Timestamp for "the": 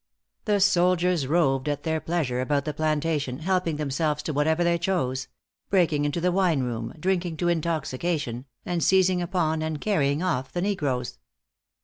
0.45-0.59, 2.65-2.73, 6.19-6.31, 10.51-10.61